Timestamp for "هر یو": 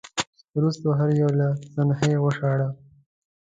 0.99-1.29